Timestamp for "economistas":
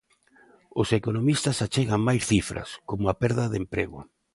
0.99-1.57